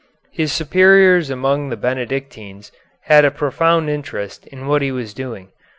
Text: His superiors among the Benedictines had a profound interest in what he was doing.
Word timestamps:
His 0.31 0.51
superiors 0.51 1.29
among 1.29 1.69
the 1.69 1.77
Benedictines 1.77 2.71
had 3.01 3.23
a 3.23 3.29
profound 3.29 3.87
interest 3.87 4.47
in 4.47 4.65
what 4.65 4.81
he 4.81 4.91
was 4.91 5.13
doing. 5.13 5.49